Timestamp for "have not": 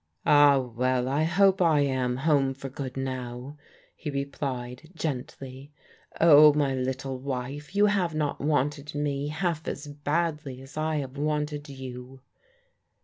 7.85-8.41